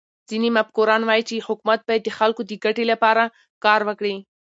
ځيني 0.29 0.49
مفکران 0.57 1.01
وايي، 1.05 1.23
چي 1.29 1.45
حکومت 1.47 1.79
باید 1.87 2.01
د 2.05 2.09
خلکو 2.17 2.41
د 2.45 2.51
ګټي 2.63 2.83
له 2.91 2.95
پاره 3.03 3.23
کار 3.65 3.81
وکړي. 3.85 4.15